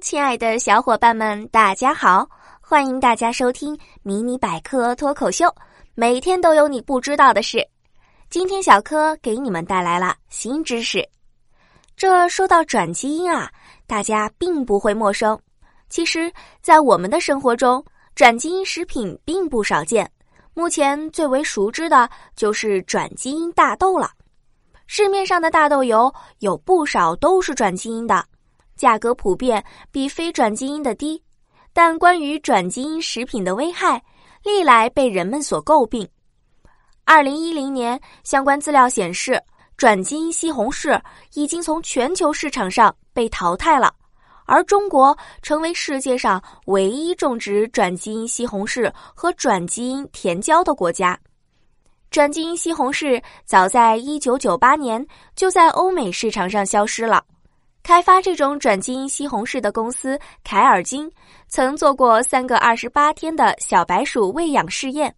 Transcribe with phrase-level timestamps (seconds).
[0.00, 2.28] 亲爱的小伙伴们，大家好！
[2.60, 5.46] 欢迎大家收听《迷你百科脱口秀》，
[5.94, 7.64] 每天都有你不知道的事。
[8.28, 11.06] 今天小柯给你们带来了新知识。
[11.96, 13.50] 这说到转基因啊，
[13.86, 15.38] 大家并不会陌生。
[15.88, 20.10] 其实，在我们的生活中，转基因食品并不少见。
[20.54, 24.10] 目前最为熟知的就是转基因大豆了。
[24.86, 28.24] 市面上的大豆油有不少都是转基因的。
[28.76, 31.22] 价格普遍比非转基因的低，
[31.72, 34.02] 但关于转基因食品的危害，
[34.42, 36.08] 历来被人们所诟病。
[37.04, 39.40] 二零一零年，相关资料显示，
[39.76, 41.00] 转基因西红柿
[41.34, 43.92] 已经从全球市场上被淘汰了，
[44.46, 51.18] 而中国成为世界上唯一种植转基因西红柿和转基因甜椒的国家。
[52.10, 55.04] 转基因西红柿早在一九九八年
[55.34, 57.24] 就在欧美市场上消失了。
[57.84, 61.08] 开发这种转基因西红柿的公司凯尔金，
[61.48, 65.14] 曾做过三个二十八天的小白鼠喂养试验，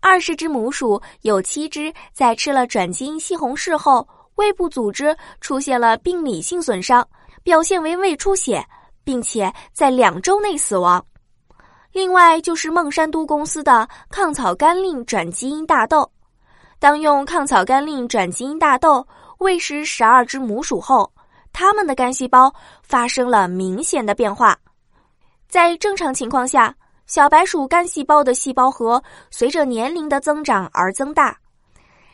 [0.00, 7.06] 二十只母鼠有七只在吃了转基因西红柿后，胃部组织出现了病理性损伤，
[7.44, 8.60] 表现为胃出血，
[9.04, 11.02] 并且在两周内死亡。
[11.92, 16.10] 另外就是孟山都公司的抗草甘膦转基因大豆，
[16.80, 19.06] 当用抗草甘膦转基因大豆
[19.38, 21.08] 喂食十二只母鼠后。
[21.52, 24.56] 它们的干细胞发生了明显的变化，
[25.48, 26.74] 在正常情况下，
[27.06, 31.36] 小白鼠干细胞的细胞核随着年龄的增长而增大。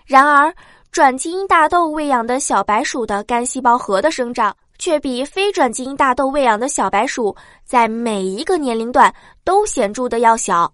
[0.04, 0.52] 然而，
[0.90, 9.12] 转基因大豆喂养的小白鼠的干细胞核的生长却比非转基因大豆喂养的小白鼠在每一个年龄段
[9.44, 10.72] 都显著的要小。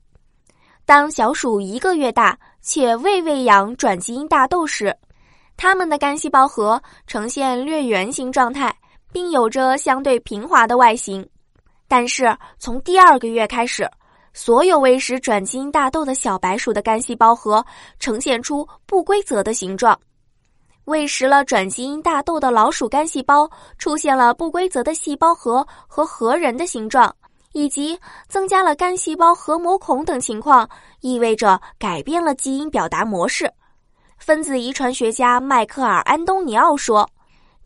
[0.85, 4.95] 当小鼠一个月大且未喂养转基因大豆时，
[5.57, 8.75] 它们的干细胞核呈现略圆形状态，
[9.13, 11.27] 并有着相对平滑的外形。
[11.87, 13.89] 但是从第二个月开始，
[14.33, 17.65] 所有喂食转基因大豆的小白鼠的干细胞核
[17.99, 19.99] 呈现出不规则的形状。
[20.87, 23.49] 喂食了转基因大豆的老鼠干细胞
[23.79, 27.15] 出现了不规则的细胞核和核仁的形状，
[27.53, 27.97] 以及
[28.27, 30.69] 增加了干细胞核膜孔等情况，
[31.01, 33.49] 意味着改变了基因表达模式。
[34.23, 37.11] 分子遗传学家迈克尔·安东尼奥说：“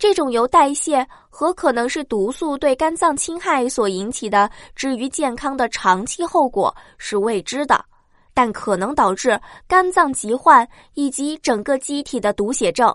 [0.00, 7.84] 这种由代谢和可能是毒素对肝脏侵害所引起的至于健康的长期后果是未知的，
[8.32, 12.90] 但可能导致肝脏疾患以及整个机体的毒血症。”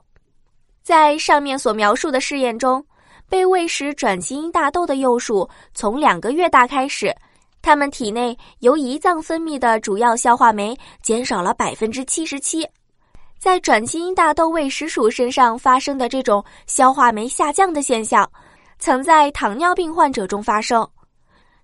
[0.82, 2.84] 在上面所描述的试验中，
[3.30, 7.16] 被喂食转基因大豆的幼鼠从两个月大开始，
[7.62, 12.68] 它们体内由胰脏分泌的主要消化酶减少了百分之七十七。
[13.42, 18.32] 在转基因大豆喂食鼠身上发生的这种消化酶下降的现象，
[18.78, 20.88] 曾在糖尿病患者中发生。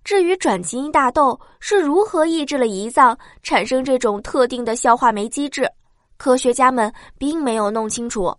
[0.04, 5.70] 至于转基因大豆是如何抑制了胰脏产生这种特定的消化酶机制，
[6.18, 8.36] 科学家们并没有弄清楚。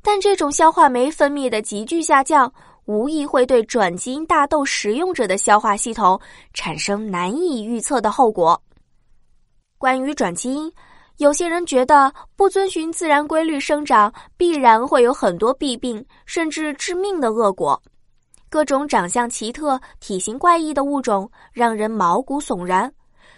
[0.00, 2.52] 但这种消化酶分泌的急剧下降，
[2.84, 6.20] 无疑会对转基因大豆食用者的消化系统
[6.54, 8.62] 产生难以预测的后果。
[9.78, 10.72] 关于转基因。
[11.22, 17.80] 有些人觉得不遵循自然规律生长，必然会有很多弊病，甚至致命的恶果。
[18.50, 22.92] 各种长相奇特、体型怪异的物种让人毛骨悚然。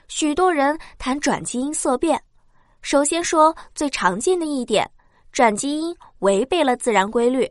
[0.09, 2.19] 许多人谈转基因色变。
[2.81, 4.91] 首先说最常见的一点，
[5.31, 7.47] 转基因违背了自然规律。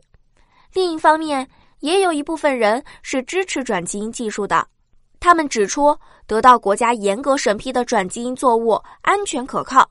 [0.72, 4.66] 另一方面，也有一部分人是支持转基因技术的。
[5.20, 5.96] 他们指出，
[6.26, 9.88] 得到国家严格审批的转基因作物安全可靠。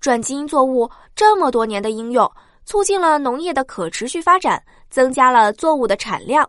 [0.00, 2.30] 转基因作物这么多年的应用，
[2.64, 6.48] 促进了农业的可持续发展，增加了作物的产量。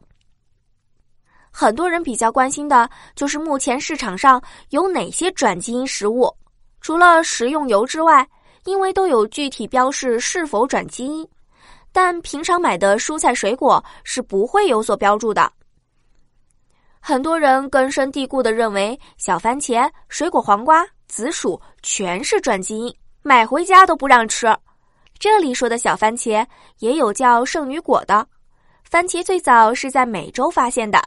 [1.51, 6.33] 很多人比较关心的就是目前市场上有哪些转基因食物？
[6.79, 8.25] 除了食用油之外，
[8.63, 11.27] 因为都有具体标示是否转基因，
[11.91, 15.51] 但平常买的蔬菜水果是不会有所标注的。
[17.01, 22.95] 很多人根深蒂固的认为，小番茄、水果黄瓜、紫薯全是转基因。
[23.23, 24.47] 买回家都不让吃。
[25.19, 26.45] 这里说的小番茄
[26.79, 28.27] 也有叫圣女果的。
[28.83, 30.99] 番茄最早是在美洲发现的，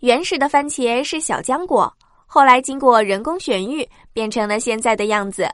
[0.00, 1.90] 原始的番茄是小浆果，
[2.26, 5.48] 后来经过人工选育变成了现在的样子。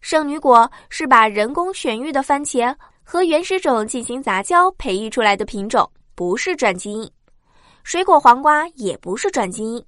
[0.00, 7.10] 圣女果是把人工选育的番茄和原始种进行杂交培育出来的品种，不是转基因。
[7.82, 9.82] 水果黄瓜也不是转基因，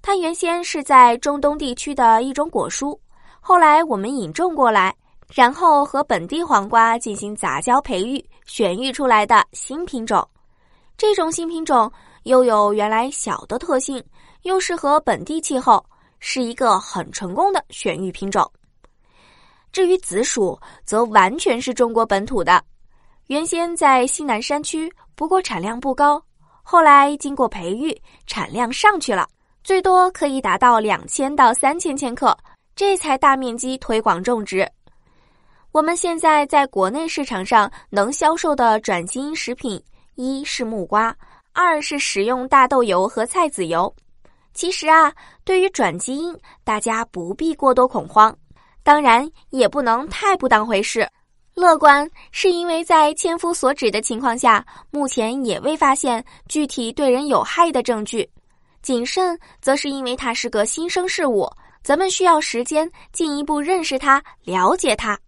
[0.00, 2.96] 它原先是在中东地区的一种果蔬。
[3.44, 4.94] 后来我们引种过来，
[5.34, 10.26] 然后和本地黄瓜进行杂交培育，选育出来的新品种。
[10.96, 11.90] 这种新品种
[12.22, 14.00] 又有原来小的特性，
[14.42, 15.84] 又适合本地气候，
[16.20, 18.48] 是一个很成功的选育品种。
[19.72, 22.62] 至于紫薯，则完全是中国本土的，
[23.26, 26.22] 原先在西南山区，不过产量不高，
[26.62, 29.26] 后来经过培育，产量上去了，
[29.64, 32.38] 最多可以达到两千到三千千克，
[32.74, 34.68] 这才大面积推广种植。
[35.72, 39.82] 我们现在在国内市场上能销售的转基因食品，
[40.16, 41.14] 一是木瓜，
[41.52, 43.94] 二是食用大豆油和菜籽油。
[44.54, 45.10] 其实啊，
[45.44, 48.36] 对于转基因，大家不必过多恐慌。
[48.82, 51.08] 当然也不能太不当回事，
[51.54, 58.28] 乐观是因为在千夫所指的情况下，目前也未发现具体对人有害的证据；
[58.82, 61.48] 谨慎则是因为它是个新生事物，
[61.82, 65.18] 咱们需要时间进一步认识它、了解它。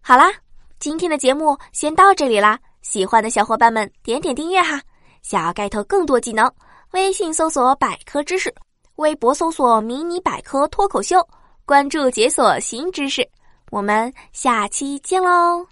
[0.00, 0.30] 好啦，
[0.78, 4.80] 今天的节目先到这里啦，喜欢的小伙伴们点点订阅哈。
[5.22, 6.52] 想要 get 更多技能，
[6.92, 8.54] 微信搜索百科知识，
[8.96, 11.26] 微博搜索迷你百科脱口秀。
[11.66, 13.26] 关注解锁新知识，
[13.70, 15.66] 我们下期见喽！